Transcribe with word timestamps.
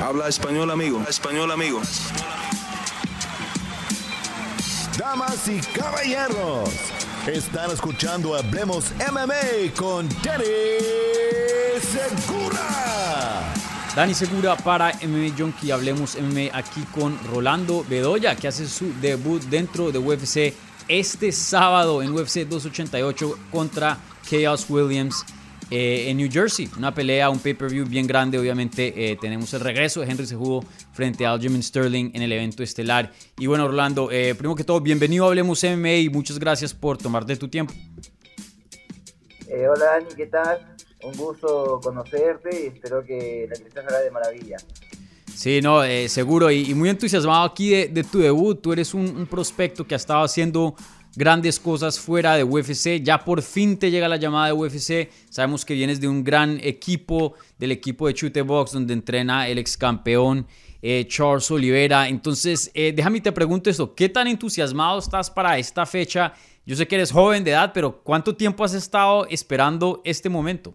Habla 0.00 0.28
español, 0.28 0.70
amigo. 0.70 1.02
Español, 1.08 1.50
amigo. 1.50 1.80
Damas 4.96 5.48
y 5.48 5.60
caballeros, 5.60 6.70
están 7.26 7.72
escuchando 7.72 8.36
Hablemos 8.36 8.92
MMA 9.10 9.74
con 9.76 10.08
Danny 10.22 10.44
Segura. 11.80 13.52
Dani 13.96 14.14
Segura 14.14 14.56
para 14.56 14.92
MMA 15.02 15.34
Junkie. 15.36 15.72
Hablemos 15.72 16.16
MMA 16.16 16.56
aquí 16.56 16.82
con 16.94 17.18
Rolando 17.32 17.84
Bedoya, 17.88 18.36
que 18.36 18.46
hace 18.46 18.68
su 18.68 18.92
debut 19.00 19.42
dentro 19.44 19.90
de 19.90 19.98
UFC 19.98 20.54
este 20.86 21.32
sábado 21.32 22.02
en 22.02 22.12
UFC 22.12 22.46
288 22.46 23.38
contra 23.50 23.98
Chaos 24.28 24.66
Williams. 24.68 25.24
Eh, 25.70 26.08
en 26.08 26.16
New 26.16 26.30
Jersey. 26.32 26.68
Una 26.78 26.94
pelea, 26.94 27.28
un 27.28 27.38
pay-per-view 27.38 27.86
bien 27.86 28.06
grande. 28.06 28.38
Obviamente 28.38 28.92
eh, 28.96 29.18
tenemos 29.20 29.52
el 29.52 29.60
regreso 29.60 30.00
de 30.00 30.10
Henry 30.10 30.26
Cejudo 30.26 30.64
frente 30.92 31.26
a 31.26 31.32
Aljamain 31.32 31.62
Sterling 31.62 32.10
en 32.14 32.22
el 32.22 32.32
evento 32.32 32.62
estelar. 32.62 33.12
Y 33.38 33.46
bueno, 33.46 33.66
Orlando, 33.66 34.10
eh, 34.10 34.34
primero 34.34 34.54
que 34.54 34.64
todo, 34.64 34.80
bienvenido 34.80 35.26
a 35.26 35.28
Hablemos 35.28 35.62
MMA 35.62 35.96
y 35.96 36.08
muchas 36.08 36.38
gracias 36.38 36.72
por 36.72 36.96
tomarte 36.96 37.36
tu 37.36 37.48
tiempo. 37.48 37.74
hola 39.50 39.84
Dani, 39.84 40.14
¿qué 40.16 40.26
tal? 40.26 40.74
Un 41.02 41.16
gusto 41.16 41.80
conocerte 41.82 42.64
y 42.64 42.66
espero 42.68 43.04
que 43.04 43.46
la 43.48 43.54
entrevista 43.54 43.82
salga 43.82 44.00
de 44.00 44.10
maravilla. 44.10 44.56
Sí, 45.34 45.60
no, 45.60 45.82
seguro. 46.08 46.50
Y, 46.50 46.74
muy 46.74 46.88
entusiasmado 46.88 47.44
aquí 47.44 47.70
de, 47.70 48.04
tu 48.04 48.18
debut. 48.18 48.60
Tú 48.60 48.72
eres 48.72 48.94
un, 48.94 49.04
un 49.04 49.26
prospecto 49.26 49.86
que 49.86 49.94
ha 49.94 49.96
estado 49.96 50.24
haciendo 50.24 50.74
grandes 51.18 51.58
cosas 51.58 51.98
fuera 51.98 52.36
de 52.36 52.44
UFC. 52.44 53.02
Ya 53.02 53.24
por 53.24 53.42
fin 53.42 53.76
te 53.76 53.90
llega 53.90 54.08
la 54.08 54.16
llamada 54.16 54.46
de 54.46 54.52
UFC. 54.52 55.10
Sabemos 55.28 55.64
que 55.64 55.74
vienes 55.74 56.00
de 56.00 56.06
un 56.06 56.22
gran 56.22 56.60
equipo, 56.62 57.34
del 57.58 57.72
equipo 57.72 58.06
de 58.06 58.14
Chute 58.14 58.42
Box, 58.42 58.72
donde 58.72 58.94
entrena 58.94 59.48
el 59.48 59.58
ex 59.58 59.76
campeón 59.76 60.46
eh, 60.80 61.04
Charles 61.08 61.50
Oliveira. 61.50 62.08
Entonces, 62.08 62.70
eh, 62.72 62.92
déjame 62.94 63.20
te 63.20 63.32
pregunto 63.32 63.68
esto: 63.68 63.96
¿qué 63.96 64.08
tan 64.08 64.28
entusiasmado 64.28 65.00
estás 65.00 65.28
para 65.28 65.58
esta 65.58 65.84
fecha? 65.84 66.32
Yo 66.64 66.76
sé 66.76 66.86
que 66.86 66.94
eres 66.94 67.10
joven 67.10 67.42
de 67.42 67.50
edad, 67.50 67.72
pero 67.74 68.00
¿cuánto 68.02 68.36
tiempo 68.36 68.62
has 68.62 68.74
estado 68.74 69.26
esperando 69.26 70.00
este 70.04 70.28
momento? 70.28 70.74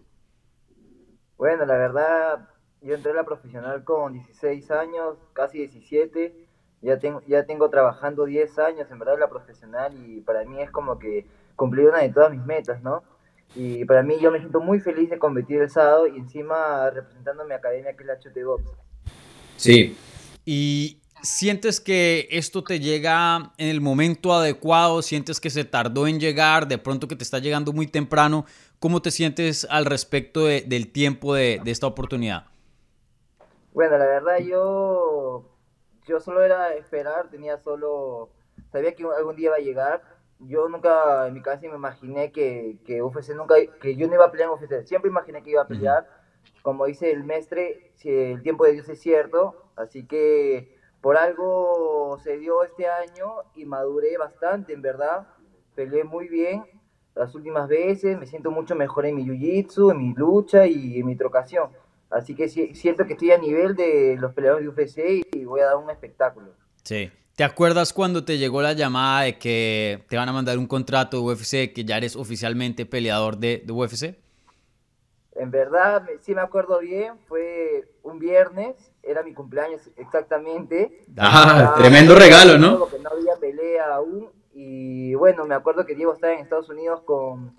Bueno, 1.38 1.64
la 1.64 1.76
verdad, 1.78 2.48
yo 2.82 2.94
entré 2.94 3.12
a 3.12 3.14
la 3.14 3.24
profesional 3.24 3.82
con 3.82 4.12
16 4.12 4.70
años, 4.72 5.16
casi 5.32 5.58
17 5.58 6.43
ya 6.84 6.98
tengo, 6.98 7.22
ya 7.26 7.44
tengo 7.44 7.70
trabajando 7.70 8.26
10 8.26 8.58
años 8.58 8.86
en 8.90 8.98
verdad 8.98 9.14
en 9.14 9.20
la 9.20 9.28
profesional 9.28 9.92
y 10.06 10.20
para 10.20 10.44
mí 10.44 10.60
es 10.60 10.70
como 10.70 10.98
que 10.98 11.26
cumplir 11.56 11.88
una 11.88 11.98
de 11.98 12.10
todas 12.10 12.30
mis 12.30 12.44
metas, 12.44 12.82
¿no? 12.82 13.02
Y 13.56 13.84
para 13.84 14.02
mí 14.02 14.16
yo 14.20 14.30
me 14.30 14.38
siento 14.38 14.60
muy 14.60 14.80
feliz 14.80 15.08
de 15.10 15.18
competir 15.18 15.62
el 15.62 15.70
sábado 15.70 16.06
y 16.06 16.18
encima 16.18 16.90
representando 16.90 17.44
mi 17.44 17.54
academia 17.54 17.94
que 17.94 18.02
es 18.02 18.06
la 18.06 18.18
Chute 18.18 18.44
Box. 18.44 18.64
Sí. 19.56 19.96
Y 20.44 20.98
sientes 21.22 21.80
que 21.80 22.28
esto 22.30 22.62
te 22.64 22.80
llega 22.80 23.52
en 23.56 23.68
el 23.68 23.80
momento 23.80 24.34
adecuado, 24.34 25.02
sientes 25.02 25.40
que 25.40 25.50
se 25.50 25.64
tardó 25.64 26.06
en 26.06 26.20
llegar, 26.20 26.68
de 26.68 26.78
pronto 26.78 27.08
que 27.08 27.16
te 27.16 27.22
está 27.22 27.38
llegando 27.38 27.72
muy 27.72 27.86
temprano. 27.86 28.44
¿Cómo 28.78 29.00
te 29.00 29.10
sientes 29.10 29.66
al 29.70 29.86
respecto 29.86 30.44
del 30.44 30.92
tiempo 30.92 31.34
de, 31.34 31.60
de 31.64 31.70
esta 31.70 31.86
oportunidad? 31.86 32.46
Bueno, 33.72 33.96
la 33.96 34.04
verdad 34.04 34.38
yo 34.38 35.53
yo 36.04 36.20
solo 36.20 36.42
era 36.42 36.74
esperar, 36.74 37.28
tenía 37.30 37.58
solo, 37.58 38.30
sabía 38.70 38.94
que 38.94 39.04
algún 39.04 39.36
día 39.36 39.46
iba 39.46 39.56
a 39.56 39.60
llegar. 39.60 40.02
Yo 40.40 40.68
nunca 40.68 41.26
en 41.26 41.34
mi 41.34 41.42
casa 41.42 41.62
me 41.62 41.76
imaginé 41.76 42.32
que, 42.32 42.78
que 42.84 43.02
UFC 43.02 43.30
nunca, 43.34 43.54
que 43.80 43.96
yo 43.96 44.06
no 44.08 44.14
iba 44.14 44.26
a 44.26 44.30
pelear 44.30 44.50
en 44.50 44.54
UFC. 44.54 44.86
Siempre 44.86 45.10
imaginé 45.10 45.42
que 45.42 45.50
iba 45.50 45.62
a 45.62 45.68
pelear. 45.68 46.08
Como 46.62 46.86
dice 46.86 47.10
el 47.10 47.24
mestre, 47.24 47.92
si 47.94 48.10
el 48.10 48.42
tiempo 48.42 48.64
de 48.64 48.72
Dios 48.72 48.88
es 48.88 49.00
cierto. 49.00 49.70
Así 49.76 50.06
que 50.06 50.76
por 51.00 51.16
algo 51.16 52.18
se 52.22 52.38
dio 52.38 52.64
este 52.64 52.88
año 52.88 53.42
y 53.54 53.64
maduré 53.64 54.18
bastante, 54.18 54.72
en 54.72 54.82
verdad. 54.82 55.26
Peleé 55.74 56.04
muy 56.04 56.28
bien 56.28 56.64
las 57.14 57.34
últimas 57.34 57.68
veces, 57.68 58.18
me 58.18 58.26
siento 58.26 58.50
mucho 58.50 58.74
mejor 58.74 59.06
en 59.06 59.16
mi 59.16 59.24
jiu-jitsu, 59.24 59.92
en 59.92 59.98
mi 59.98 60.14
lucha 60.14 60.66
y 60.66 60.98
en 60.98 61.06
mi 61.06 61.16
trocación. 61.16 61.70
Así 62.14 62.36
que 62.36 62.48
siento 62.48 63.06
que 63.06 63.14
estoy 63.14 63.32
a 63.32 63.38
nivel 63.38 63.74
de 63.74 64.16
los 64.20 64.32
peleadores 64.32 64.64
de 64.64 64.70
UFC 64.70 65.26
y 65.34 65.44
voy 65.44 65.60
a 65.60 65.66
dar 65.66 65.76
un 65.76 65.90
espectáculo. 65.90 66.52
Sí. 66.84 67.10
¿Te 67.34 67.42
acuerdas 67.42 67.92
cuando 67.92 68.24
te 68.24 68.38
llegó 68.38 68.62
la 68.62 68.72
llamada 68.72 69.22
de 69.22 69.36
que 69.36 70.04
te 70.08 70.16
van 70.16 70.28
a 70.28 70.32
mandar 70.32 70.56
un 70.56 70.68
contrato 70.68 71.16
de 71.16 71.24
UFC, 71.24 71.72
que 71.74 71.84
ya 71.84 71.96
eres 71.96 72.14
oficialmente 72.14 72.86
peleador 72.86 73.36
de, 73.38 73.64
UFC? 73.68 74.16
En 75.32 75.50
verdad, 75.50 76.04
sí 76.20 76.32
me 76.32 76.42
acuerdo 76.42 76.78
bien, 76.78 77.14
fue 77.26 77.88
un 78.04 78.20
viernes, 78.20 78.76
era 79.02 79.24
mi 79.24 79.34
cumpleaños 79.34 79.80
exactamente. 79.96 81.04
Ah, 81.18 81.74
tremendo 81.76 82.14
regalo, 82.14 82.56
¿no? 82.56 82.78
Porque 82.78 83.00
no 83.00 83.10
había 83.10 83.34
pelea 83.40 83.92
aún 83.96 84.30
y 84.52 85.16
bueno, 85.16 85.44
me 85.46 85.56
acuerdo 85.56 85.84
que 85.84 85.96
Diego 85.96 86.14
estaba 86.14 86.34
en 86.34 86.38
Estados 86.38 86.68
Unidos 86.68 87.00
con, 87.04 87.56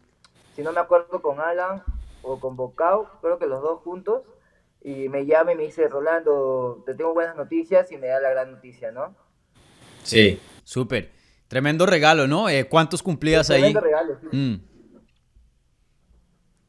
si 0.55 0.61
no 0.61 0.71
me 0.71 0.79
acuerdo, 0.79 1.21
con 1.21 1.41
Alan 1.41 1.83
o 2.21 2.39
con 2.39 2.55
Bocao, 2.55 3.09
creo 3.21 3.37
que 3.37 3.47
los 3.47 3.61
dos 3.61 3.81
juntos 3.81 4.21
y 4.85 5.09
me 5.09 5.25
llama 5.25 5.51
y 5.51 5.55
me 5.55 5.63
dice, 5.63 5.87
Rolando, 5.87 6.83
te 6.85 6.93
tengo 6.93 7.11
buenas 7.15 7.35
noticias 7.35 7.91
y 7.91 7.97
me 7.97 8.05
da 8.05 8.19
la 8.19 8.29
gran 8.29 8.51
noticia, 8.51 8.91
¿no? 8.91 9.15
Sí, 10.03 10.39
súper. 10.63 11.09
Tremendo 11.47 11.87
regalo, 11.87 12.27
¿no? 12.27 12.49
Eh, 12.49 12.65
¿Cuántos 12.65 13.01
cumplías 13.01 13.49
ahí? 13.49 13.61
Tremendo 13.61 13.81
regalo, 13.81 14.17
sí. 14.21 14.37
Mm. 14.37 14.61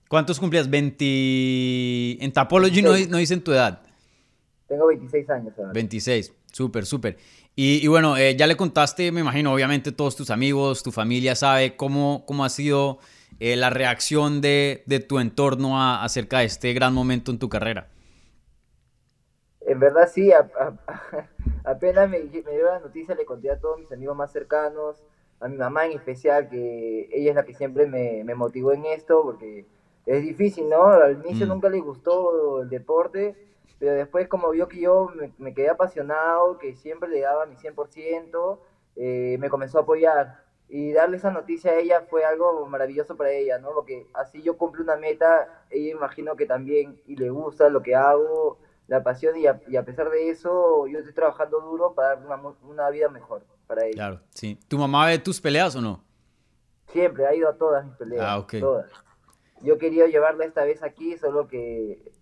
¿Cuántos 0.09 0.41
cumplías? 0.41 0.71
20... 0.71 2.25
En 2.25 2.33
Tapology 2.33 2.81
no, 2.81 2.97
no, 2.97 3.19
dicen 3.19 3.45
tu 3.45 3.53
edad. 3.53 3.83
Tengo 4.67 4.87
26 4.87 5.29
años 5.29 5.53
ahora. 5.59 5.73
26, 5.75 6.33
súper, 6.51 6.87
súper. 6.87 7.19
Y, 7.55 7.87
bueno, 7.87 8.17
eh, 8.17 8.35
ya 8.35 8.47
le 8.47 8.57
contaste, 8.57 9.13
me 9.13 9.21
imagino, 9.21 9.53
obviamente 9.53 9.93
todos 9.93 10.17
tus 10.17 10.31
amigos, 10.31 10.83
tu 10.83 10.91
familia 10.91 11.35
sabe 11.35 11.77
cómo, 11.77 12.25
cómo 12.27 12.47
ha 12.47 12.49
sido 12.49 12.99
eh, 13.41 13.57
la 13.57 13.69
reacción 13.69 14.41
de, 14.41 14.85
de 14.87 15.01
tu 15.01 15.19
entorno 15.19 15.83
acerca 15.83 16.39
de 16.39 16.47
este 16.47 16.73
gran 16.73 16.95
momento 16.95 17.31
en 17.31 17.39
tu 17.39 17.51
carrera. 17.51 17.91
En 19.67 19.81
verdad 19.81 20.09
sí, 20.09 20.31
apenas 21.65 22.09
me, 22.09 22.21
dio 22.21 22.43
la 22.65 22.79
noticia 22.79 23.17
le 23.17 23.27
conté 23.27 23.51
a 23.51 23.59
todos 23.59 23.81
mis 23.81 23.91
amigos 23.91 24.17
más 24.17 24.31
cercanos, 24.31 25.03
a 25.41 25.49
mi 25.49 25.57
mamá 25.57 25.87
en 25.87 25.93
especial, 25.93 26.49
que 26.49 27.09
ella 27.13 27.31
es 27.31 27.37
la 27.37 27.45
que 27.45 27.53
siempre 27.53 27.87
me, 27.87 28.23
motivó 28.37 28.73
en 28.73 28.87
esto, 28.87 29.23
porque 29.25 29.67
es 30.07 30.23
difícil, 30.23 30.69
¿no? 30.69 30.85
Al 30.87 31.25
inicio 31.25 31.47
mm. 31.47 31.49
nunca 31.49 31.69
le 31.69 31.81
gustó 31.81 32.63
el 32.63 32.69
deporte, 32.69 33.35
pero 33.81 33.95
después 33.95 34.29
como 34.29 34.51
vio 34.51 34.69
que 34.69 34.81
yo 34.81 35.11
me, 35.39 35.53
quedé 35.53 35.69
apasionado, 35.69 36.59
que 36.59 36.77
siempre 36.77 37.09
le 37.09 37.21
daba 37.23 37.47
mi 37.47 37.57
100%, 37.57 38.59
eh, 38.95 39.37
me 39.41 39.51
comenzó 39.51 39.79
a 39.79 39.83
apoyar. 39.83 40.45
Y 40.69 40.93
darle 40.93 41.17
esa 41.17 41.33
noticia 41.33 41.73
a 41.73 41.79
ella 41.79 42.03
fue 42.09 42.25
algo 42.25 42.67
maravilloso 42.67 43.17
para 43.17 43.33
ella, 43.33 43.59
¿no? 43.59 43.71
Porque 43.75 44.07
así 44.15 44.43
yo 44.43 44.57
cumplo 44.57 44.85
una 44.85 44.97
meta, 44.97 45.65
ella 45.71 45.91
imagino 45.91 46.37
que 46.37 46.47
también, 46.47 47.01
y 47.07 47.17
le 47.17 47.31
gusta 47.31 47.69
lo 47.69 47.83
que 47.83 47.97
hago, 47.97 48.59
la 48.89 49.03
pasión 49.03 49.37
y 49.37 49.47
a, 49.47 49.61
y 49.69 49.77
a, 49.77 49.85
pesar 49.85 50.11
de 50.11 50.31
eso 50.31 50.87
yo 50.87 50.99
estoy 50.99 51.15
trabajando 51.15 51.61
duro 51.61 51.95
para 51.95 52.17
dar 52.17 52.25
una, 52.25 52.37
una, 52.63 52.91
vida 52.91 53.09
mejor 53.09 53.45
para 53.67 53.85
ella. 53.85 53.95
Claro, 53.95 54.21
sí. 54.31 54.59
¿Tu 54.69 54.79
mamá 54.79 55.07
ve 55.07 55.19
tus 55.19 55.41
peleas 55.41 55.75
o 55.77 55.81
no? 55.81 56.05
Siempre, 56.93 57.27
ha 57.27 57.35
ido 57.35 57.49
a 57.49 57.57
todas 57.57 57.85
mis 57.85 57.95
peleas. 57.97 58.25
Ah, 58.25 58.39
ok. 58.39 58.55
Todas. 58.61 58.91
Yo 59.63 59.79
quería 59.79 60.07
llevarla 60.07 60.45
esta 60.45 60.65
vez 60.65 60.83
aquí, 60.83 61.17
solo 61.17 61.49
que 61.49 62.13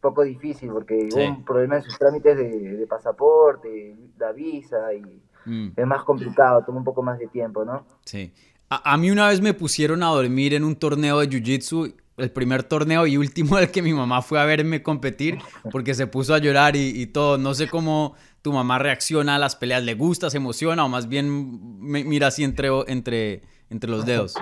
poco 0.00 0.22
difícil 0.22 0.70
porque 0.70 1.08
hubo 1.12 1.24
un 1.24 1.44
problema 1.44 1.76
en 1.76 1.82
sus 1.82 1.98
trámites 1.98 2.36
de, 2.36 2.76
de 2.76 2.86
pasaporte, 2.86 3.96
la 4.18 4.32
visa 4.32 4.92
y 4.92 5.22
mm. 5.46 5.72
es 5.76 5.86
más 5.86 6.04
complicado, 6.04 6.62
toma 6.64 6.78
un 6.78 6.84
poco 6.84 7.02
más 7.02 7.18
de 7.18 7.26
tiempo, 7.26 7.64
¿no? 7.64 7.86
Sí. 8.04 8.32
A, 8.68 8.92
a, 8.92 8.96
mí 8.96 9.10
una 9.10 9.28
vez 9.28 9.40
me 9.40 9.54
pusieron 9.54 10.02
a 10.02 10.08
dormir 10.08 10.52
en 10.54 10.64
un 10.64 10.76
torneo 10.76 11.20
de 11.20 11.28
Jiu-Jitsu 11.28 11.94
el 12.16 12.30
primer 12.30 12.62
torneo 12.62 13.06
y 13.06 13.16
último 13.16 13.56
del 13.56 13.70
que 13.70 13.82
mi 13.82 13.92
mamá 13.92 14.22
fue 14.22 14.40
a 14.40 14.44
verme 14.44 14.82
competir 14.82 15.38
porque 15.70 15.94
se 15.94 16.06
puso 16.06 16.34
a 16.34 16.38
llorar 16.38 16.76
y, 16.76 17.06
todo. 17.06 17.38
No 17.38 17.54
sé 17.54 17.68
cómo 17.68 18.14
tu 18.42 18.52
mamá 18.52 18.78
reacciona 18.78 19.36
a 19.36 19.38
las 19.38 19.56
peleas. 19.56 19.82
¿Le 19.82 19.94
gusta, 19.94 20.30
se 20.30 20.36
emociona 20.36 20.84
o 20.84 20.88
más 20.88 21.08
bien 21.08 21.80
mira 21.80 22.28
así 22.28 22.44
entre, 22.44 22.68
entre, 22.86 23.42
entre 23.70 23.90
los 23.90 24.06
dedos? 24.06 24.34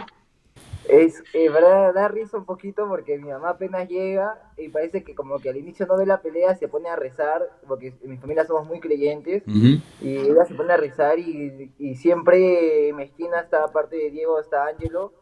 Es 0.89 1.23
eh, 1.33 1.49
verdad, 1.49 1.95
da 1.95 2.09
risa 2.09 2.37
un 2.37 2.45
poquito 2.45 2.89
porque 2.89 3.17
mi 3.17 3.29
mamá 3.29 3.51
apenas 3.51 3.89
llega 3.89 4.53
y 4.59 4.69
parece 4.69 5.05
que 5.05 5.15
como 5.15 5.39
que 5.39 5.49
al 5.49 5.57
inicio 5.57 5.87
no 5.87 5.97
ve 5.97 6.05
la 6.05 6.21
pelea, 6.21 6.55
se 6.57 6.69
pone 6.69 6.89
a 6.89 6.97
rezar, 6.97 7.41
porque 7.69 7.95
en 8.03 8.11
mi 8.11 8.17
familia 8.17 8.45
somos 8.45 8.67
muy 8.67 8.81
creyentes, 8.81 9.45
y 9.47 10.17
ella 10.17 10.45
se 10.45 10.55
pone 10.55 10.73
a 10.73 10.77
rezar 10.77 11.19
y, 11.19 11.73
y 11.79 11.95
siempre 11.95 12.91
esquina 13.03 13.41
está, 13.41 13.65
aparte 13.65 13.97
de 13.97 14.11
Diego, 14.11 14.41
está 14.41 14.67
Ángelo, 14.67 15.13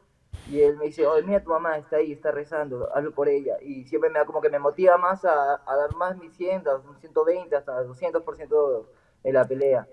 y 0.51 0.61
él 0.61 0.77
me 0.77 0.87
dice, 0.87 1.07
oye, 1.07 1.23
mira, 1.27 1.43
tu 1.43 1.51
mamá 1.51 1.79
está 1.79 1.97
ahí, 1.97 2.13
está 2.13 2.31
rezando, 2.31 2.89
hazlo 2.95 3.13
por 3.13 3.29
ella. 3.29 3.55
Y 3.63 3.85
siempre 3.85 4.11
me 4.11 4.19
da 4.19 4.25
como 4.25 4.41
que 4.41 4.51
me 4.51 4.59
motiva 4.59 4.99
más 4.99 5.25
a, 5.25 5.61
dar 5.67 5.95
más 5.97 6.17
mi 6.19 6.29
100, 6.31 6.65
120, 7.01 7.55
hasta 7.57 7.83
200% 7.85 8.87
en 9.25 9.35
la 9.35 9.47
pelea. 9.47 9.87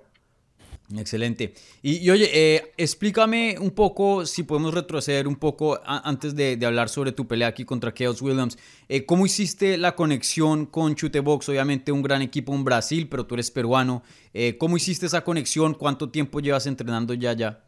Excelente. 0.95 1.53
Y, 1.81 1.97
y 1.97 2.09
oye, 2.11 2.29
eh, 2.33 2.71
explícame 2.77 3.57
un 3.59 3.71
poco, 3.71 4.25
si 4.25 4.43
podemos 4.43 4.73
retroceder 4.73 5.27
un 5.27 5.35
poco 5.35 5.75
a- 5.85 6.07
antes 6.07 6.33
de, 6.33 6.55
de 6.55 6.65
hablar 6.65 6.87
sobre 6.87 7.11
tu 7.11 7.27
pelea 7.27 7.49
aquí 7.49 7.65
contra 7.65 7.93
Chaos 7.93 8.21
Williams. 8.21 8.57
eh, 8.87 9.05
¿Cómo 9.05 9.25
hiciste 9.25 9.77
la 9.77 9.95
conexión 9.95 10.65
con 10.65 10.95
Chutebox? 10.95 11.49
Obviamente 11.49 11.91
un 11.91 12.01
gran 12.01 12.21
equipo 12.21 12.53
en 12.53 12.63
Brasil, 12.63 13.09
pero 13.09 13.25
tú 13.25 13.35
eres 13.35 13.51
peruano. 13.51 14.01
Eh, 14.33 14.57
¿Cómo 14.57 14.77
hiciste 14.77 15.05
esa 15.07 15.25
conexión? 15.25 15.73
¿Cuánto 15.73 16.09
tiempo 16.09 16.39
llevas 16.39 16.65
entrenando 16.67 17.13
ya 17.13 17.33
ya? 17.33 17.66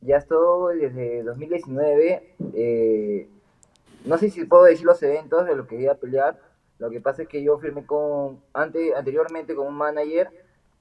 Ya 0.00 0.16
estoy 0.16 0.78
desde 0.78 1.22
2019. 1.22 2.36
eh, 2.54 3.28
no 4.04 4.16
sé 4.16 4.30
si 4.30 4.44
puedo 4.44 4.64
decir 4.64 4.86
los 4.86 5.02
eventos 5.02 5.44
de 5.46 5.56
los 5.56 5.66
que 5.66 5.80
iba 5.80 5.92
a 5.92 5.96
pelear. 5.96 6.38
Lo 6.78 6.90
que 6.90 7.00
pasa 7.00 7.22
es 7.22 7.28
que 7.28 7.42
yo 7.42 7.58
firmé 7.58 7.84
con 7.84 8.40
ante, 8.52 8.94
anteriormente 8.94 9.54
con 9.54 9.66
un 9.66 9.74
manager 9.74 10.30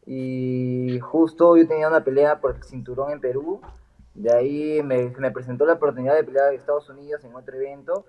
y 0.06 1.00
justo 1.02 1.58
yo 1.58 1.68
tenía 1.68 1.88
una 1.88 2.04
pelea 2.04 2.40
por 2.40 2.56
el 2.56 2.64
cinturón 2.64 3.12
en 3.12 3.20
Perú. 3.20 3.60
De 4.14 4.32
ahí 4.34 4.82
me, 4.84 5.10
me 5.18 5.32
presentó 5.32 5.66
la 5.66 5.74
oportunidad 5.74 6.16
de 6.16 6.24
pelear 6.24 6.54
en 6.54 6.60
Estados 6.60 6.90
Unidos 6.90 7.24
en 7.24 7.36
otro 7.36 7.56
evento. 7.56 8.06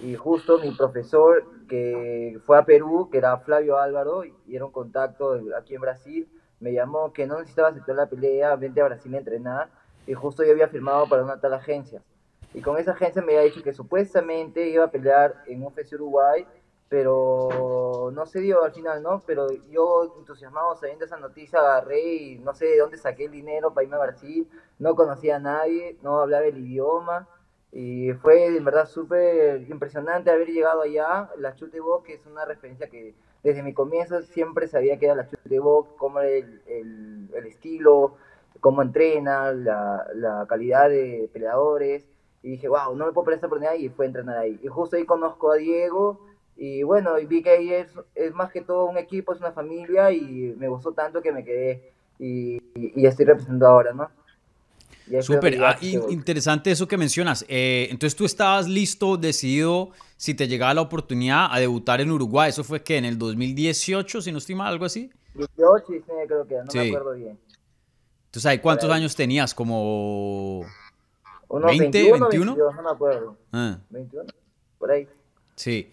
Y 0.00 0.16
justo 0.16 0.58
mi 0.58 0.72
profesor 0.72 1.44
que 1.68 2.38
fue 2.44 2.58
a 2.58 2.64
Perú, 2.64 3.08
que 3.10 3.18
era 3.18 3.38
Flavio 3.38 3.78
Álvaro, 3.78 4.24
y 4.24 4.34
era 4.56 4.64
un 4.64 4.72
contacto 4.72 5.40
aquí 5.56 5.76
en 5.76 5.80
Brasil, 5.80 6.28
me 6.60 6.72
llamó 6.72 7.12
que 7.12 7.26
no 7.26 7.38
necesitaba 7.38 7.68
aceptar 7.68 7.96
la 7.96 8.06
pelea, 8.06 8.56
vente 8.56 8.80
a 8.80 8.84
Brasil 8.84 9.14
a 9.14 9.18
entrenar. 9.18 9.68
Y 10.06 10.14
justo 10.14 10.44
yo 10.44 10.52
había 10.52 10.68
firmado 10.68 11.08
para 11.08 11.22
una 11.24 11.40
tal 11.40 11.54
agencia. 11.54 12.02
Y 12.52 12.60
con 12.60 12.78
esa 12.78 12.92
agencia 12.92 13.22
me 13.22 13.32
había 13.36 13.50
dicho 13.50 13.62
que 13.62 13.72
supuestamente 13.72 14.68
iba 14.68 14.84
a 14.84 14.90
pelear 14.90 15.42
en 15.46 15.64
UFC 15.64 15.94
Uruguay, 15.94 16.46
pero 16.88 18.10
no 18.12 18.26
se 18.26 18.40
dio 18.40 18.62
al 18.62 18.72
final, 18.72 19.02
¿no? 19.02 19.20
Pero 19.26 19.48
yo 19.70 20.14
entusiasmado 20.18 20.76
sabiendo 20.76 21.04
esa 21.04 21.16
noticia 21.16 21.58
agarré 21.58 22.14
y 22.14 22.38
no 22.38 22.54
sé 22.54 22.66
de 22.66 22.78
dónde 22.78 22.98
saqué 22.98 23.24
el 23.24 23.32
dinero 23.32 23.74
para 23.74 23.84
irme 23.84 23.96
a 23.96 24.00
Brasil, 24.00 24.48
no 24.78 24.94
conocía 24.94 25.36
a 25.36 25.40
nadie, 25.40 25.98
no 26.02 26.20
hablaba 26.20 26.44
el 26.44 26.58
idioma 26.58 27.26
y 27.72 28.12
fue 28.12 28.46
en 28.56 28.64
verdad 28.64 28.86
súper 28.86 29.68
impresionante 29.68 30.30
haber 30.30 30.48
llegado 30.48 30.82
allá. 30.82 31.28
La 31.38 31.56
Chute 31.56 31.80
Box, 31.80 32.06
que 32.06 32.14
es 32.14 32.26
una 32.26 32.44
referencia 32.44 32.88
que 32.88 33.16
desde 33.42 33.64
mi 33.64 33.74
comienzo 33.74 34.22
siempre 34.22 34.68
sabía 34.68 34.96
que 34.96 35.06
era 35.06 35.16
la 35.16 35.28
Chute 35.28 35.58
Box, 35.58 35.90
cómo 35.98 36.20
era 36.20 36.30
el, 36.30 36.62
el, 36.68 37.30
el 37.34 37.46
estilo, 37.46 38.16
cómo 38.64 38.80
entrena, 38.80 39.52
la, 39.52 40.06
la 40.14 40.46
calidad 40.48 40.88
de 40.88 41.28
peleadores. 41.34 42.06
Y 42.42 42.52
dije, 42.52 42.66
wow, 42.66 42.96
no 42.96 43.04
me 43.04 43.12
puedo 43.12 43.26
perder 43.26 43.36
esta 43.36 43.46
oportunidad 43.48 43.74
y 43.74 43.90
fue 43.90 44.06
a 44.06 44.08
entrenar 44.08 44.38
ahí. 44.38 44.58
Y 44.62 44.68
justo 44.68 44.96
ahí 44.96 45.04
conozco 45.04 45.52
a 45.52 45.56
Diego 45.56 46.18
y 46.56 46.82
bueno, 46.82 47.10
vi 47.28 47.42
que 47.42 47.50
ahí 47.50 47.74
es, 47.74 47.88
es 48.14 48.32
más 48.32 48.50
que 48.50 48.62
todo 48.62 48.86
un 48.86 48.96
equipo, 48.96 49.34
es 49.34 49.40
una 49.40 49.52
familia 49.52 50.12
y 50.12 50.54
me 50.56 50.68
gustó 50.68 50.92
tanto 50.92 51.20
que 51.20 51.30
me 51.30 51.44
quedé 51.44 51.92
y, 52.18 52.54
y, 52.74 53.02
y 53.02 53.06
estoy 53.06 53.26
representando 53.26 53.66
ahora, 53.66 53.92
¿no? 53.92 54.08
Súper, 55.20 55.62
ah, 55.62 55.76
interesante 56.08 56.70
eso 56.70 56.88
que 56.88 56.96
mencionas. 56.96 57.44
Eh, 57.46 57.88
entonces 57.90 58.16
tú 58.16 58.24
estabas 58.24 58.66
listo, 58.66 59.18
decidido, 59.18 59.90
si 60.16 60.32
te 60.32 60.48
llegaba 60.48 60.72
la 60.72 60.80
oportunidad 60.80 61.48
a 61.50 61.60
debutar 61.60 62.00
en 62.00 62.10
Uruguay. 62.10 62.48
¿Eso 62.48 62.64
fue 62.64 62.82
que 62.82 62.96
en 62.96 63.04
el 63.04 63.18
2018, 63.18 64.22
si 64.22 64.32
no 64.32 64.38
estoy 64.38 64.54
mal, 64.54 64.72
algo 64.72 64.86
así? 64.86 65.10
18, 65.34 65.84
19 65.90 66.26
creo 66.26 66.46
que 66.46 66.54
no 66.54 66.70
Sí. 66.70 66.78
me 66.78 66.88
acuerdo 66.88 67.12
bien. 67.12 67.38
Entonces, 68.34 68.46
¿ahí 68.46 68.58
¿cuántos 68.58 68.90
ahí. 68.90 68.96
años 68.96 69.14
tenías? 69.14 69.54
Como... 69.54 70.66
Unos 71.46 71.68
20, 71.70 71.84
21, 71.98 72.28
21? 72.28 72.52
22, 72.56 72.74
no 72.74 72.82
me 72.82 72.90
acuerdo. 72.90 73.36
Ah, 73.52 73.78
21, 73.90 74.32
por 74.76 74.90
ahí. 74.90 75.08
sí. 75.54 75.88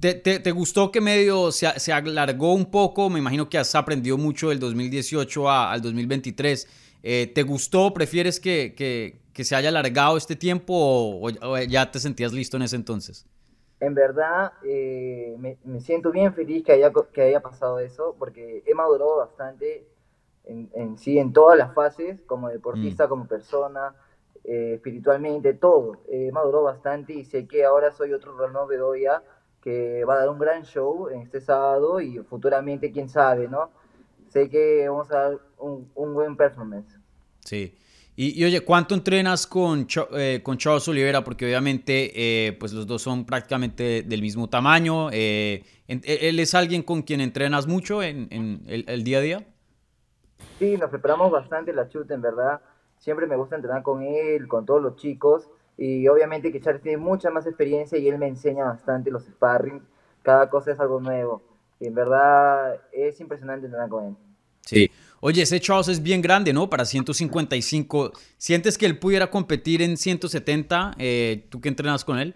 ¿Te, 0.00 0.14
te, 0.14 0.38
te 0.38 0.52
gustó 0.52 0.90
que 0.90 1.00
medio 1.02 1.52
se, 1.52 1.68
se 1.80 1.92
alargó 1.92 2.54
un 2.54 2.70
poco? 2.70 3.10
Me 3.10 3.18
imagino 3.18 3.50
que 3.50 3.58
has 3.58 3.74
aprendido 3.74 4.16
mucho 4.16 4.48
del 4.48 4.58
2018 4.60 5.50
a- 5.50 5.70
al 5.72 5.82
2023. 5.82 6.66
Eh, 7.02 7.30
¿Te 7.34 7.42
gustó? 7.42 7.92
¿Prefieres 7.92 8.40
que, 8.40 8.74
que- 8.74 9.18
que 9.34 9.44
se 9.44 9.54
haya 9.54 9.68
alargado 9.68 10.16
este 10.16 10.34
tiempo 10.34 10.72
o, 10.74 11.28
o- 11.30 11.58
ya 11.58 11.90
te 11.90 11.98
sentías 11.98 12.32
listo 12.32 12.56
en 12.56 12.62
ese 12.62 12.76
entonces? 12.76 13.26
En 13.80 13.92
verdad, 13.92 14.52
eh, 14.64 15.34
me, 15.38 15.58
me 15.64 15.80
siento 15.80 16.10
bien 16.10 16.32
feliz 16.32 16.64
que 16.64 16.72
haya, 16.72 16.90
que 17.12 17.20
haya 17.20 17.40
pasado 17.40 17.80
eso, 17.80 18.16
porque 18.18 18.62
he 18.66 18.72
madurado 18.74 19.16
bastante 19.18 19.84
en, 20.46 20.70
en 20.74 20.96
sí, 20.98 21.18
en 21.18 21.32
todas 21.32 21.58
las 21.58 21.74
fases, 21.74 22.20
como 22.26 22.48
deportista, 22.48 23.08
como 23.08 23.26
persona, 23.26 23.94
eh, 24.44 24.74
espiritualmente, 24.76 25.54
todo. 25.54 26.02
He 26.10 26.30
madurado 26.32 26.64
bastante 26.64 27.12
y 27.14 27.24
sé 27.24 27.46
que 27.46 27.64
ahora 27.64 27.92
soy 27.92 28.12
otro 28.12 28.36
Ronald 28.36 28.68
Bedoya 28.68 29.22
que 29.60 30.04
va 30.04 30.14
a 30.14 30.18
dar 30.18 30.28
un 30.30 30.38
gran 30.38 30.62
show 30.64 31.08
en 31.08 31.22
este 31.22 31.40
sábado 31.40 32.00
y 32.00 32.18
futuramente, 32.20 32.92
quién 32.92 33.08
sabe, 33.08 33.48
¿no? 33.48 33.70
Sé 34.28 34.48
que 34.48 34.88
vamos 34.88 35.10
a 35.10 35.18
dar 35.18 35.38
un, 35.58 35.90
un 35.94 36.14
buen 36.14 36.36
performance. 36.36 36.96
Sí. 37.40 37.76
Y, 38.14 38.40
y, 38.40 38.44
oye, 38.44 38.60
¿cuánto 38.62 38.94
entrenas 38.94 39.46
con, 39.46 39.86
eh, 40.12 40.40
con 40.42 40.56
Charles 40.56 40.86
Oliveira? 40.88 41.22
Porque 41.22 41.44
obviamente 41.44 42.12
eh, 42.14 42.52
pues 42.54 42.72
los 42.72 42.86
dos 42.86 43.02
son 43.02 43.26
prácticamente 43.26 44.02
del 44.04 44.22
mismo 44.22 44.48
tamaño. 44.48 45.10
eh, 45.12 45.64
en- 45.88 46.00
¿Él 46.04 46.38
es 46.40 46.54
alguien 46.54 46.82
con 46.82 47.02
quien 47.02 47.20
entrenas 47.20 47.66
mucho 47.66 48.02
en, 48.02 48.28
en 48.30 48.62
el, 48.68 48.84
el 48.88 49.04
día 49.04 49.18
a 49.18 49.20
día? 49.20 49.46
Sí, 50.58 50.76
nos 50.76 50.90
preparamos 50.90 51.30
bastante 51.30 51.72
la 51.72 51.88
chuta, 51.88 52.14
en 52.14 52.22
verdad. 52.22 52.60
Siempre 52.98 53.26
me 53.26 53.36
gusta 53.36 53.56
entrenar 53.56 53.82
con 53.82 54.02
él, 54.02 54.48
con 54.48 54.64
todos 54.64 54.82
los 54.82 54.96
chicos. 54.96 55.48
Y 55.76 56.08
obviamente 56.08 56.50
que 56.50 56.60
Charles 56.60 56.82
tiene 56.82 56.96
mucha 56.98 57.30
más 57.30 57.46
experiencia 57.46 57.98
y 57.98 58.08
él 58.08 58.18
me 58.18 58.26
enseña 58.28 58.64
bastante 58.64 59.10
los 59.10 59.24
sparring. 59.24 59.82
Cada 60.22 60.48
cosa 60.48 60.72
es 60.72 60.80
algo 60.80 61.00
nuevo. 61.00 61.42
Y 61.78 61.86
en 61.88 61.94
verdad 61.94 62.80
es 62.92 63.20
impresionante 63.20 63.66
entrenar 63.66 63.90
con 63.90 64.04
él. 64.06 64.16
Sí. 64.62 64.90
Oye, 65.20 65.42
ese 65.42 65.60
Charles 65.60 65.88
es 65.88 66.02
bien 66.02 66.22
grande, 66.22 66.52
¿no? 66.52 66.68
Para 66.70 66.84
155. 66.86 68.12
¿Sientes 68.38 68.78
que 68.78 68.86
él 68.86 68.98
pudiera 68.98 69.30
competir 69.30 69.82
en 69.82 69.96
170? 69.96 70.92
Eh, 70.98 71.46
¿Tú 71.50 71.60
que 71.60 71.68
entrenas 71.68 72.04
con 72.04 72.18
él? 72.18 72.34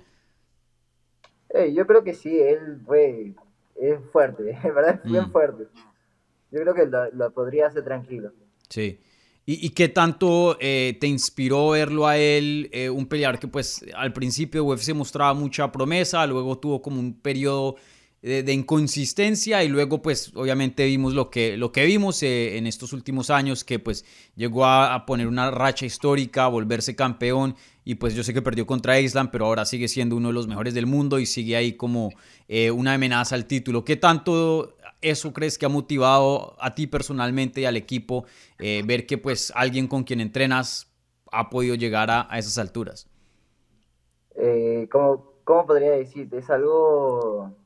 Eh, 1.50 1.72
yo 1.74 1.86
creo 1.86 2.04
que 2.04 2.14
sí, 2.14 2.38
él 2.38 2.80
fue 2.86 3.34
es 3.76 3.98
fuerte, 4.12 4.50
en 4.62 4.74
verdad 4.74 5.00
es 5.02 5.10
bien 5.10 5.24
Mm. 5.24 5.32
fuerte. 5.32 5.66
Yo 6.50 6.60
creo 6.60 6.74
que 6.74 6.86
lo, 6.86 7.10
lo 7.12 7.32
podría 7.32 7.66
hacer 7.66 7.84
tranquilo. 7.84 8.32
Sí. 8.68 8.98
¿Y, 9.46 9.66
y 9.66 9.70
qué 9.70 9.88
tanto 9.88 10.56
eh, 10.60 10.96
te 11.00 11.06
inspiró 11.06 11.70
verlo 11.70 12.06
a 12.06 12.16
él? 12.16 12.68
eh, 12.72 12.90
un 12.90 13.06
peleador 13.06 13.38
que 13.38 13.48
pues 13.48 13.84
al 13.94 14.12
principio 14.12 14.64
UFC 14.64 14.92
mostraba 14.94 15.34
mucha 15.34 15.72
promesa, 15.72 16.26
luego 16.26 16.58
tuvo 16.58 16.80
como 16.82 17.00
un 17.00 17.14
periodo 17.20 17.76
de, 18.22 18.52
inconsistencia 18.52 19.64
y 19.64 19.68
luego 19.68 20.02
pues 20.02 20.32
obviamente 20.34 20.84
vimos 20.84 21.14
lo 21.14 21.30
que, 21.30 21.56
lo 21.56 21.72
que 21.72 21.86
vimos 21.86 22.22
eh, 22.22 22.58
en 22.58 22.66
estos 22.66 22.92
últimos 22.92 23.30
años 23.30 23.64
que 23.64 23.78
pues 23.78 24.04
llegó 24.36 24.66
a, 24.66 25.06
poner 25.06 25.26
una 25.26 25.50
racha 25.50 25.86
histórica, 25.86 26.44
a 26.44 26.48
volverse 26.48 26.94
campeón 26.94 27.56
y 27.84 27.94
pues 27.94 28.14
yo 28.14 28.22
sé 28.22 28.34
que 28.34 28.42
perdió 28.42 28.66
contra 28.66 29.00
Island, 29.00 29.30
pero 29.32 29.46
ahora 29.46 29.64
sigue 29.64 29.88
siendo 29.88 30.16
uno 30.16 30.28
de 30.28 30.34
los 30.34 30.46
mejores 30.46 30.74
del 30.74 30.86
mundo 30.86 31.18
y 31.18 31.24
sigue 31.24 31.56
ahí 31.56 31.72
como 31.72 32.10
eh, 32.46 32.70
una 32.70 32.92
amenaza 32.92 33.34
al 33.34 33.46
título. 33.46 33.84
¿Qué 33.84 33.96
tanto 33.96 34.76
eso 35.00 35.32
crees 35.32 35.56
que 35.56 35.64
ha 35.64 35.70
motivado 35.70 36.56
a 36.60 36.74
ti 36.74 36.86
personalmente 36.86 37.62
y 37.62 37.64
al 37.64 37.78
equipo 37.78 38.26
eh, 38.58 38.82
ver 38.84 39.06
que 39.06 39.16
pues 39.16 39.50
alguien 39.56 39.88
con 39.88 40.04
quien 40.04 40.20
entrenas 40.20 40.92
ha 41.32 41.48
podido 41.48 41.74
llegar 41.74 42.10
a, 42.10 42.26
a 42.30 42.38
esas 42.38 42.58
alturas? 42.58 43.08
¿cómo, 44.90 45.34
¿Cómo 45.44 45.66
podría 45.66 45.92
decirte? 45.92 46.38
Es 46.38 46.50
algo... 46.50 47.59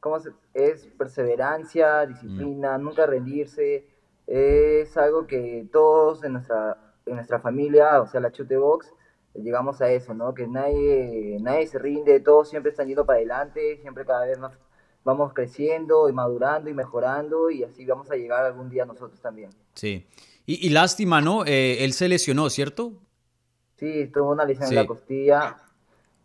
¿Cómo 0.00 0.18
se- 0.18 0.30
es 0.54 0.86
perseverancia, 0.98 2.06
disciplina, 2.06 2.78
nunca 2.78 3.06
rendirse. 3.06 3.86
Es 4.26 4.96
algo 4.96 5.26
que 5.26 5.66
todos 5.72 6.24
en 6.24 6.34
nuestra, 6.34 6.94
en 7.06 7.16
nuestra 7.16 7.40
familia, 7.40 8.00
o 8.00 8.06
sea, 8.06 8.20
la 8.20 8.32
Chute 8.32 8.56
Box, 8.56 8.92
llegamos 9.34 9.80
a 9.80 9.90
eso, 9.90 10.14
¿no? 10.14 10.32
Que 10.34 10.46
nadie, 10.46 11.36
nadie 11.40 11.66
se 11.66 11.78
rinde, 11.78 12.20
todos 12.20 12.48
siempre 12.48 12.70
están 12.70 12.86
yendo 12.88 13.04
para 13.04 13.18
adelante, 13.18 13.78
siempre 13.82 14.04
cada 14.04 14.26
vez 14.26 14.38
más 14.38 14.52
vamos 15.04 15.32
creciendo 15.32 16.08
y 16.08 16.12
madurando 16.12 16.68
y 16.70 16.74
mejorando 16.74 17.50
y 17.50 17.64
así 17.64 17.84
vamos 17.86 18.10
a 18.10 18.16
llegar 18.16 18.44
algún 18.44 18.68
día 18.68 18.84
nosotros 18.84 19.20
también. 19.20 19.50
Sí. 19.74 20.06
Y, 20.46 20.66
y 20.66 20.70
lástima, 20.70 21.20
¿no? 21.20 21.44
Eh, 21.46 21.84
él 21.84 21.92
se 21.92 22.08
lesionó, 22.08 22.50
¿cierto? 22.50 22.92
Sí, 23.76 24.08
tuvo 24.12 24.30
una 24.32 24.44
lesión 24.44 24.68
Sí. 24.68 24.74
en 24.74 24.80
la 24.82 24.86
costilla 24.86 25.56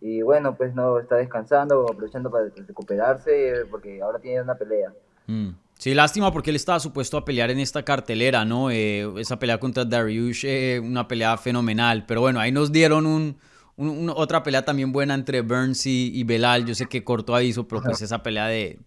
y 0.08 0.22
bueno, 0.22 0.56
pues 0.56 0.76
no, 0.76 1.00
está 1.00 1.16
descansando, 1.16 1.88
aprovechando 1.90 2.30
para 2.30 2.46
recuperarse 2.56 3.66
porque 3.72 4.04
ahora 4.04 4.20
tiene 4.20 4.40
una 4.44 4.54
pelea. 4.54 4.94
Mm. 5.26 5.50
Sí, 5.80 5.96
lástima 5.96 6.32
porque 6.32 6.52
él 6.52 6.56
estaba 6.58 6.80
supuesto 6.80 7.18
a 7.18 7.26
pelear 7.26 7.50
en 7.50 7.58
esta 7.60 7.82
cartelera, 7.84 8.46
¿no? 8.46 8.70
Eh, 8.70 9.12
esa 9.18 9.40
pelea 9.40 9.60
contra 9.60 9.84
Dariush, 9.84 10.46
eh, 10.46 10.80
una 10.80 11.08
pelea 11.08 11.36
fenomenal. 11.38 12.06
Pero 12.06 12.22
bueno, 12.22 12.40
ahí 12.40 12.52
nos 12.52 12.72
dieron 12.72 13.08
un, 13.08 13.36
un- 13.78 13.90
un- 13.90 14.10
otra 14.16 14.44
pelea 14.44 14.64
también 14.64 14.92
buena 14.92 15.16
entre 15.16 15.42
Burns 15.42 15.88
y, 15.88 16.12
y 16.14 16.24
Belal. 16.24 16.66
Yo 16.66 16.76
sé 16.76 16.86
que 16.86 17.04
corto 17.04 17.36
aviso, 17.36 17.68
pero 17.68 17.82
pues 17.82 18.00
esa 18.04 18.22
pelea 18.22 18.46
de, 18.46 18.80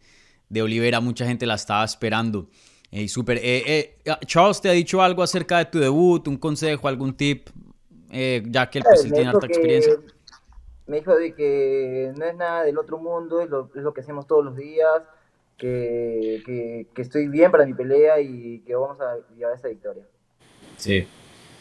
de 0.49 0.63
Olivera 0.63 1.01
mucha 1.01 1.27
gente 1.27 1.47
la 1.47 1.55
estaba 1.57 1.85
esperando. 1.85 2.49
Eh, 2.93 3.03
y 3.03 3.09
súper. 3.09 3.39
Eh, 3.39 3.97
eh, 4.07 4.17
Charles, 4.25 4.61
¿te 4.61 4.69
ha 4.69 4.73
dicho 4.73 5.03
algo 5.03 5.25
acerca 5.25 5.59
de 5.59 5.65
tu 5.65 5.81
debut? 5.81 6.27
¿Un 6.29 6.37
consejo, 6.37 6.87
algún 6.87 7.13
tip? 7.15 7.49
Eh, 8.11 8.43
ya 8.47 8.71
que 8.71 8.79
él, 8.79 8.85
pues, 8.89 9.05
él 9.05 9.11
me 9.11 9.15
tiene 9.17 9.31
harta 9.31 9.47
experiencia. 9.47 9.95
Me 10.89 10.97
dijo 10.99 11.15
de 11.15 11.35
que 11.35 12.13
no 12.17 12.25
es 12.25 12.35
nada 12.35 12.65
del 12.65 12.79
otro 12.79 12.99
mundo, 12.99 13.41
es 13.41 13.51
lo, 13.51 13.95
que 13.95 14.01
hacemos 14.01 14.27
todos 14.27 14.45
los 14.45 14.57
días, 14.57 15.03
que, 15.57 16.43
que, 16.45 16.87
que 16.95 17.03
estoy 17.03 17.29
bien 17.29 17.51
para 17.51 17.67
mi 17.67 17.75
pelea 17.75 18.21
y 18.21 18.61
que 18.61 18.75
vamos 18.75 18.99
a 19.01 19.17
llevar 19.37 19.55
esa 19.55 19.69
victoria. 19.69 20.05
Sí, 20.79 21.07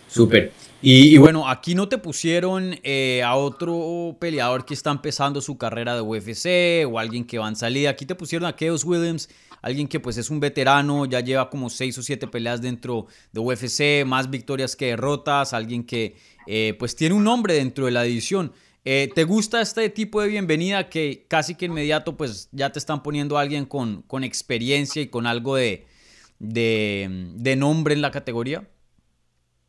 súper. 0.08 0.54
Y, 0.82 1.18
bueno, 1.18 1.50
aquí 1.50 1.74
no 1.74 1.90
te 1.90 1.98
pusieron 1.98 2.76
eh, 2.84 3.24
a 3.24 3.36
otro 3.36 4.16
peleador 4.20 4.64
que 4.64 4.76
está 4.76 4.92
empezando 4.92 5.42
su 5.42 5.58
carrera 5.58 5.96
de 5.96 6.02
UFC 6.02 6.88
o 6.90 7.00
alguien 7.00 7.26
que 7.26 7.40
va 7.40 7.50
en 7.50 7.56
salida. 7.56 7.90
Aquí 7.90 8.06
te 8.06 8.14
pusieron 8.14 8.48
a 8.48 8.56
Chaos 8.56 8.86
Williams, 8.86 9.28
alguien 9.62 9.88
que 9.88 10.00
pues 10.00 10.18
es 10.18 10.30
un 10.30 10.40
veterano, 10.40 11.06
ya 11.06 11.20
lleva 11.20 11.50
como 11.50 11.70
seis 11.72 11.98
o 11.98 12.04
siete 12.04 12.28
peleas 12.28 12.62
dentro 12.62 13.08
de 13.34 13.40
UFC, 13.40 14.08
más 14.08 14.30
victorias 14.30 14.76
que 14.76 14.86
derrotas, 14.86 15.52
alguien 15.52 15.84
que 15.84 16.16
eh, 16.46 16.76
pues 16.78 16.96
tiene 16.96 17.16
un 17.16 17.24
nombre 17.24 17.56
dentro 17.56 17.86
de 17.86 17.92
la 17.92 18.04
división. 18.04 18.54
Eh, 18.90 19.12
¿Te 19.14 19.26
gusta 19.26 19.60
este 19.60 19.90
tipo 19.90 20.22
de 20.22 20.30
bienvenida 20.30 20.88
que 20.88 21.26
casi 21.28 21.56
que 21.56 21.66
inmediato 21.66 22.16
pues 22.16 22.48
ya 22.54 22.72
te 22.72 22.80
están 22.80 23.04
poniendo 23.04 23.38
a 23.38 23.42
alguien 23.42 23.66
con, 23.66 24.02
con 24.04 24.24
experiencia 24.24 25.02
y 25.02 25.10
con 25.10 25.28
algo 25.28 25.58
de, 25.58 25.86
de, 26.40 27.34
de 27.36 27.56
nombre 27.58 27.96
en 27.96 28.02
la 28.02 28.12
categoría? 28.12 28.66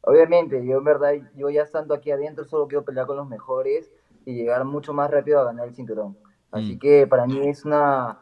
Obviamente, 0.03 0.65
yo 0.65 0.79
en 0.79 0.85
verdad, 0.85 1.15
yo 1.35 1.51
ya 1.51 1.63
estando 1.63 1.95
aquí 1.95 2.13
adentro 2.13 2.45
solo 2.45 2.69
quiero 2.69 2.85
pelear 2.85 3.09
con 3.09 3.17
los 3.17 3.29
mejores 3.29 3.91
y 4.25 4.35
llegar 4.35 4.65
mucho 4.65 4.93
más 4.93 5.11
rápido 5.11 5.41
a 5.41 5.47
ganar 5.47 5.67
el 5.67 5.75
cinturón. 5.75 6.17
Así 6.53 6.77
mm. 6.77 6.79
que 6.79 7.07
para 7.09 7.27
mí 7.27 7.49
es 7.49 7.65
una, 7.65 8.21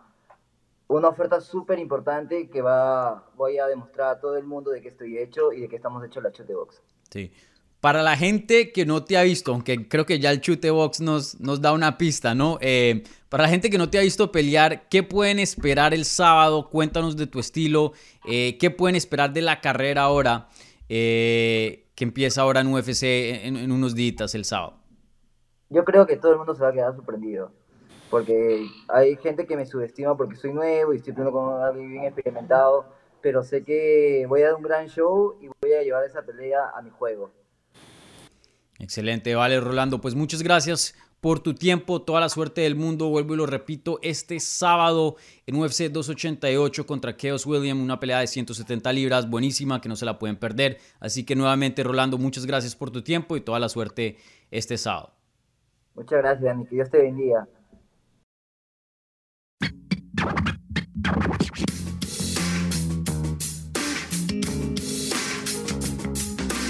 una 0.88 1.09
oferta 1.09 1.43
súper 1.43 1.79
importante 1.79 2.49
que 2.49 2.62
va, 2.62 3.29
voy 3.37 3.59
a 3.59 3.67
demostrar 3.67 4.17
a 4.17 4.19
todo 4.19 4.38
el 4.38 4.45
mundo 4.45 4.71
de 4.71 4.81
que 4.81 4.88
estoy 4.88 5.19
hecho 5.19 5.53
y 5.53 5.61
de 5.61 5.69
que 5.69 5.76
estamos 5.76 6.03
hechos 6.03 6.23
la 6.23 6.33
chute 6.33 6.55
box. 6.55 6.83
Sí. 7.11 7.31
Para 7.80 8.02
la 8.02 8.16
gente 8.16 8.73
que 8.73 8.87
no 8.87 9.04
te 9.04 9.16
ha 9.16 9.23
visto, 9.23 9.52
aunque 9.52 9.87
creo 9.88 10.06
que 10.06 10.18
ya 10.18 10.30
el 10.30 10.40
chute 10.40 10.71
box 10.71 11.00
nos, 11.00 11.38
nos 11.40 11.61
da 11.61 11.73
una 11.73 11.99
pista, 11.99 12.35
¿no? 12.35 12.59
Eh, 12.61 13.04
para 13.28 13.45
la 13.45 13.49
gente 13.49 13.71
que 13.71 13.78
no 13.78 13.90
te 13.90 13.99
ha 13.99 14.02
visto 14.02 14.33
pelear, 14.33 14.88
¿qué 14.88 15.02
pueden 15.02 15.38
esperar 15.38 15.92
el 15.92 16.04
sábado? 16.04 16.71
Cuéntanos 16.71 17.16
de 17.16 17.26
tu 17.26 17.38
estilo. 17.38 17.92
Eh, 18.26 18.56
¿Qué 18.59 18.71
pueden 18.71 18.97
esperar 18.97 19.33
de 19.33 19.42
la 19.42 19.61
carrera 19.61 20.02
ahora? 20.02 20.49
Eh, 20.88 21.87
que 21.95 22.04
empieza 22.04 22.42
ahora 22.42 22.61
en 22.61 22.73
UFC 22.73 23.02
en, 23.02 23.73
unos 23.73 23.95
días 23.95 24.35
el 24.35 24.45
sábado? 24.45 24.78
Yo 25.71 25.85
creo 25.85 26.06
que 26.06 26.16
todo 26.16 26.33
el 26.33 26.38
mundo 26.38 26.54
se 26.54 26.62
va 26.62 26.68
a 26.68 26.73
quedar 26.73 26.95
sorprendido. 26.95 27.50
Porque 28.11 28.64
hay 28.88 29.16
gente 29.16 29.47
que 29.47 29.56
me 29.56 29.66
subestima 29.66 30.16
porque 30.16 30.37
soy 30.37 30.52
nuevo 30.52 30.95
y 30.95 30.99
estoy 30.99 31.14
con 31.14 31.62
alguien 31.62 31.90
bien 31.90 32.04
experimentado. 32.04 32.87
Pero 33.21 33.42
sé 33.42 33.64
que 33.64 34.25
voy 34.28 34.42
a 34.42 34.47
dar 34.47 34.54
un 34.54 34.62
gran 34.62 34.87
show 34.88 35.37
y 35.40 35.49
voy 35.61 35.73
a 35.73 35.83
llevar 35.83 36.04
esa 36.04 36.23
pelea 36.23 36.71
a 36.76 36.83
mi 36.83 36.90
juego. 36.90 37.33
Excelente, 38.87 39.35
vale, 39.35 39.59
Rolando. 39.59 40.00
Pues 40.00 40.14
muchas 40.14 40.45
gracias 40.45 40.95
por 41.21 41.40
tu 41.40 41.55
tiempo, 41.55 42.02
toda 42.02 42.21
la 42.21 42.28
suerte 42.28 42.61
del 42.61 42.76
mundo. 42.76 43.09
Vuelvo 43.09 43.35
y 43.35 43.37
lo 43.37 43.45
repito, 43.45 43.99
este 44.00 44.38
sábado 44.38 45.16
en 45.45 45.57
UFC 45.57 45.90
288 45.90 46.87
contra 46.87 47.16
Chaos 47.16 47.45
William, 47.47 47.83
una 47.83 47.99
pelea 47.99 48.21
de 48.21 48.28
170 48.28 48.93
libras, 48.93 49.28
buenísima, 49.28 49.81
que 49.81 49.88
no 49.88 49.97
se 49.97 50.05
la 50.05 50.21
pueden 50.21 50.37
perder. 50.37 50.78
Así 51.00 51.25
que 51.25 51.35
nuevamente, 51.35 51.83
Rolando, 51.83 52.16
muchas 52.16 52.47
gracias 52.47 52.76
por 52.76 52.93
tu 52.93 53.02
tiempo 53.02 53.37
y 53.37 53.40
toda 53.40 53.59
la 53.59 53.69
suerte 53.69 54.19
este 54.52 54.78
sábado. 54.78 55.11
Muchas 55.97 56.21
gracias, 56.21 56.45
Dani, 56.45 56.64
que 56.66 56.76
Dios 56.76 56.88
te 56.88 56.99
bendiga. 56.99 57.49